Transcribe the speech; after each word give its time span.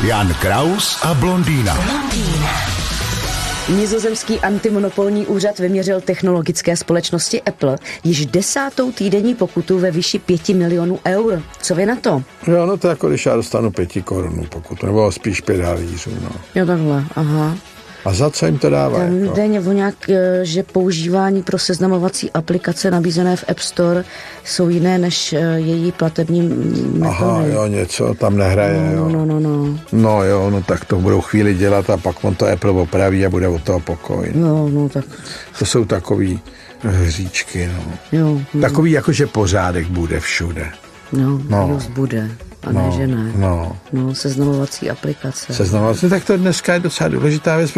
Jan 0.00 0.34
Kraus 0.40 0.98
a 1.02 1.14
blondýna. 1.14 1.78
Nizozemský 3.68 4.40
antimonopolní 4.40 5.26
úřad 5.26 5.58
vyměřil 5.58 6.00
technologické 6.00 6.76
společnosti 6.76 7.42
Apple 7.42 7.78
již 8.04 8.26
desátou 8.26 8.92
týdenní 8.92 9.34
pokutu 9.34 9.78
ve 9.78 9.90
výši 9.90 10.18
5 10.18 10.48
milionů 10.48 10.98
eur. 11.06 11.42
Co 11.62 11.74
vy 11.74 11.86
na 11.86 11.96
to? 11.96 12.22
Jo, 12.46 12.66
no 12.66 12.76
to 12.76 12.88
jako 12.88 13.08
když 13.08 13.26
já 13.26 13.36
dostanu 13.36 13.70
pěti 13.70 14.02
korunů 14.02 14.46
pokud, 14.48 14.82
nebo 14.82 15.12
spíš 15.12 15.40
pět 15.40 15.60
halířů, 15.60 16.10
no. 16.22 16.30
Jo, 16.54 16.66
takhle, 16.66 17.04
aha. 17.14 17.56
A 18.04 18.12
za 18.14 18.30
co 18.30 18.46
jim 18.46 18.58
to 18.58 18.70
dává? 18.70 18.98
Tam 18.98 19.18
Jako? 19.20 19.34
jde 19.34 19.60
o 19.60 19.72
nějak, 19.72 19.94
eh, 20.10 20.40
že 20.42 20.62
používání 20.62 21.42
pro 21.42 21.58
seznamovací 21.58 22.30
aplikace 22.30 22.90
nabízené 22.90 23.36
v 23.36 23.44
App 23.48 23.58
Store 23.58 24.04
jsou 24.44 24.68
jiné 24.68 24.98
než 24.98 25.32
eh, 25.32 25.38
její 25.56 25.92
platební 25.92 26.42
metody. 26.42 27.02
Aha, 27.06 27.42
jo, 27.52 27.66
něco 27.66 28.14
tam 28.14 28.36
nehraje, 28.36 28.92
jo. 28.94 29.08
No, 29.08 29.26
no, 29.26 29.40
no. 29.40 29.78
No 29.92 30.24
jo, 30.24 30.50
no 30.50 30.62
tak 30.62 30.84
to 30.84 30.96
budou 30.96 31.20
chvíli 31.20 31.54
dělat 31.54 31.90
a 31.90 31.96
pak 31.96 32.24
on 32.24 32.34
to 32.34 32.46
Apple 32.52 32.70
opraví 32.70 33.26
a 33.26 33.30
bude 33.30 33.48
od 33.48 33.62
toho 33.62 33.80
pokoj. 33.80 34.32
No, 34.34 34.68
no, 34.68 34.88
tak 34.88 35.04
To 35.58 35.66
jsou 35.66 35.84
takový 35.84 36.40
hříčky, 36.82 37.66
no. 37.76 37.92
jo, 38.12 38.40
no, 38.54 38.60
Takový 38.60 38.90
jako, 38.90 39.12
že 39.12 39.26
pořádek 39.26 39.86
bude 39.86 40.20
všude. 40.20 40.66
no, 41.12 41.38
No. 41.48 41.66
no. 41.68 41.78
bude. 41.94 42.30
A 42.62 42.72
ne, 42.72 42.82
No, 42.82 42.92
že 42.96 43.06
ne. 43.06 43.32
no. 43.36 43.76
No, 43.92 44.14
seznamovací 44.14 44.90
aplikace. 44.90 45.54
Seznamovat 45.54 45.96
se, 45.96 46.08
tak 46.08 46.24
to 46.24 46.36
dneska 46.36 46.74
je 46.74 46.80
docela 46.80 47.08
důležitá 47.08 47.56
věc. 47.56 47.70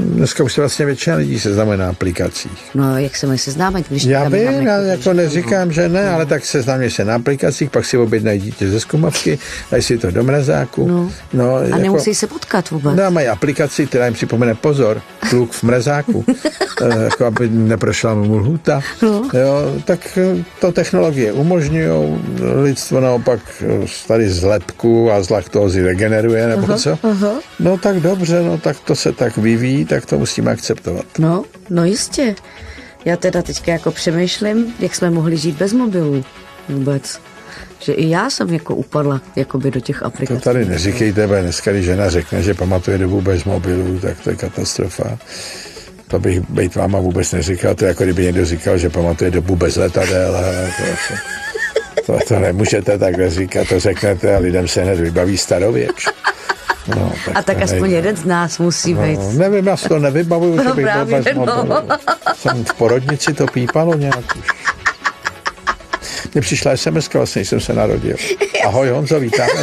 Dneska 0.00 0.44
už 0.44 0.52
se 0.52 0.60
vlastně 0.60 0.86
většina 0.86 1.16
lidí 1.16 1.40
seznamuje 1.40 1.76
na 1.78 1.88
aplikacích. 1.88 2.70
No, 2.74 2.98
jak 2.98 3.16
se 3.16 3.26
mají 3.26 3.38
seznámit, 3.38 3.88
když 3.88 4.04
Já 4.04 4.22
tam 4.22 4.34
já 4.34 4.76
jako 4.76 5.08
no. 5.08 5.14
neříkám, 5.14 5.72
že 5.72 5.88
ne, 5.88 6.10
ale 6.10 6.26
tak 6.26 6.44
seznámě 6.44 6.90
se 6.90 7.04
na 7.04 7.14
aplikacích, 7.14 7.70
pak 7.70 7.84
si 7.84 7.98
objednají 7.98 8.40
dítě 8.40 8.70
ze 8.70 8.80
zkumavky, 8.80 9.38
dají 9.70 9.82
si 9.82 9.98
to 9.98 10.10
do 10.10 10.24
mrazáku. 10.24 10.88
No. 10.88 11.10
no 11.32 11.54
A 11.54 11.62
jako, 11.62 11.78
nemusí 11.78 12.14
se 12.14 12.26
potkat 12.26 12.70
vůbec. 12.70 12.96
No 12.96 13.10
mají 13.10 13.28
aplikaci, 13.28 13.86
která 13.86 14.04
jim 14.04 14.14
připomene 14.14 14.54
pozor, 14.54 15.02
kluk 15.30 15.52
v 15.52 15.62
mrazáku, 15.62 16.24
eh, 16.82 17.04
jako 17.04 17.24
aby 17.24 17.48
neprošla 17.48 18.14
mu 18.14 18.36
lhuta. 18.36 18.80
No. 19.02 19.22
Jo, 19.32 19.80
tak 19.84 20.18
eh, 20.18 20.44
to 20.60 20.72
technologie 20.72 21.32
umožňují, 21.32 22.20
lidstvo 22.62 23.00
naopak 23.00 23.40
eh, 23.60 23.86
tady 24.08 24.30
z 24.30 24.42
lepku 24.42 25.10
a 25.12 25.22
z 25.22 25.30
laktózy 25.30 25.82
regeneruje, 25.82 26.46
nebo 26.46 26.64
Aha, 26.68 26.76
co? 26.78 26.98
aha. 27.02 27.32
No 27.60 27.78
tak 27.78 28.00
dobře, 28.00 28.42
no 28.42 28.58
tak 28.58 28.80
to 28.80 28.94
se 28.96 29.12
tak 29.12 29.36
vyvíjí, 29.36 29.84
tak 29.84 30.06
to 30.06 30.18
musíme 30.18 30.50
akceptovat. 30.50 31.04
No, 31.18 31.44
no 31.70 31.84
jistě. 31.84 32.34
Já 33.04 33.16
teda 33.16 33.42
teďka 33.42 33.72
jako 33.72 33.90
přemýšlím, 33.90 34.74
jak 34.80 34.94
jsme 34.94 35.10
mohli 35.10 35.36
žít 35.36 35.56
bez 35.56 35.72
mobilů 35.72 36.24
vůbec. 36.68 37.20
Že 37.80 37.92
i 37.92 38.08
já 38.10 38.30
jsem 38.30 38.54
jako 38.54 38.74
upadla 38.74 39.20
jakoby 39.36 39.70
do 39.70 39.80
těch 39.80 39.98
To 39.98 40.04
aplikací. 40.04 40.40
tady 40.40 40.64
neříkejte, 40.64 41.26
protože 41.28 41.42
dneska, 41.42 41.72
když 41.72 41.84
žena 41.84 42.10
řekne, 42.10 42.42
že 42.42 42.54
pamatuje 42.54 42.98
dobu 42.98 43.20
bez 43.20 43.44
mobilů, 43.44 43.98
tak 43.98 44.20
to 44.20 44.30
je 44.30 44.36
katastrofa. 44.36 45.18
To 46.08 46.18
bych 46.18 46.50
být 46.50 46.74
váma 46.74 46.98
vůbec 47.00 47.32
neříkal, 47.32 47.74
to 47.74 47.84
je 47.84 47.88
jako 47.88 48.04
kdyby 48.04 48.24
někdo 48.24 48.44
říkal, 48.44 48.78
že 48.78 48.90
pamatuje 48.90 49.30
dobu 49.30 49.56
bez 49.56 49.76
letadel. 49.76 50.32
To, 50.32 50.82
to, 50.84 51.14
to, 52.06 52.18
to 52.28 52.38
nemůžete 52.38 52.98
takhle 52.98 53.30
říkat, 53.30 53.68
to 53.68 53.80
řeknete 53.80 54.36
a 54.36 54.38
lidem 54.38 54.68
se 54.68 54.82
hned 54.82 54.98
vybaví 55.00 55.38
starověk. 55.38 55.92
No, 56.96 57.12
A 57.34 57.42
tak 57.42 57.56
to 57.58 57.64
aspoň 57.64 57.80
nejde. 57.80 57.96
jeden 57.96 58.16
z 58.16 58.24
nás 58.24 58.58
musí 58.58 58.94
být. 58.94 59.18
No, 59.18 59.32
nevím, 59.32 59.66
já 59.66 59.76
si 59.76 59.88
to 59.88 59.98
nevybavuju, 59.98 60.58
že 60.58 60.64
No 60.64 60.74
bych 60.74 60.84
byl 60.84 60.92
právě, 60.94 61.22
bez 61.22 61.34
no. 61.34 61.46
Jsem 62.34 62.64
v 62.64 62.74
porodnici 62.74 63.34
to 63.34 63.46
pípalo 63.46 63.94
nějak 63.94 64.36
už. 64.38 64.46
Mně 66.34 66.40
přišla 66.40 66.76
SMS, 66.76 67.12
vlastně 67.12 67.44
jsem 67.44 67.60
se 67.60 67.72
narodil. 67.72 68.16
Ahoj 68.64 68.88
Honzo, 68.88 69.20
vítáme. 69.20 69.52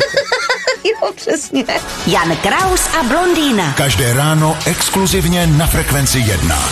Jo, 0.85 1.11
přesně. 1.15 1.63
Jan 2.07 2.35
Kraus 2.37 2.87
a 2.99 3.03
blondýna. 3.03 3.73
Každé 3.77 4.13
ráno 4.13 4.57
exkluzivně 4.65 5.47
na 5.47 5.67
Frekvenci 5.67 6.19
1. 6.19 6.69